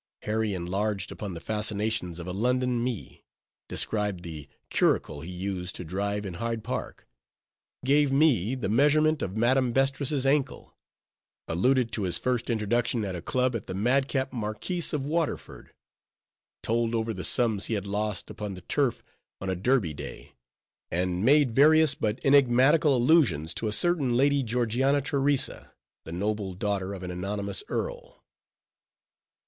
Harry 0.23 0.55
enlarged 0.55 1.11
upon 1.11 1.35
the 1.35 1.39
fascinations 1.39 2.17
of 2.17 2.25
a 2.25 2.31
London 2.33 2.83
life; 2.83 3.21
described 3.69 4.23
the 4.23 4.47
curricle 4.71 5.21
he 5.21 5.29
used 5.29 5.75
to 5.75 5.83
drive 5.83 6.25
in 6.25 6.33
Hyde 6.33 6.63
Park; 6.63 7.07
gave 7.85 8.11
me 8.11 8.55
the 8.55 8.67
measurement 8.67 9.21
of 9.21 9.37
Madame 9.37 9.71
Vestris' 9.71 10.25
ankle; 10.25 10.75
alluded 11.47 11.91
to 11.91 12.01
his 12.01 12.17
first 12.17 12.49
introduction 12.49 13.05
at 13.05 13.15
a 13.15 13.21
club 13.21 13.51
to 13.53 13.59
the 13.59 13.75
madcap 13.75 14.33
Marquis 14.33 14.81
of 14.91 15.05
Waterford; 15.05 15.71
told 16.63 16.95
over 16.95 17.13
the 17.13 17.23
sums 17.23 17.67
he 17.67 17.75
had 17.75 17.85
lost 17.85 18.31
upon 18.31 18.55
the 18.55 18.61
turf 18.61 19.03
on 19.39 19.51
a 19.51 19.55
Derby 19.55 19.93
day; 19.93 20.33
and 20.89 21.23
made 21.23 21.51
various 21.51 21.93
but 21.93 22.19
enigmatical 22.25 22.95
allusions 22.97 23.53
to 23.53 23.67
a 23.67 23.71
certain 23.71 24.17
Lady 24.17 24.41
Georgiana 24.41 24.99
Theresa, 24.99 25.73
the 26.05 26.11
noble 26.11 26.55
daughter 26.55 26.95
of 26.95 27.03
an 27.03 27.11
anonymous 27.11 27.63
earl. 27.69 28.23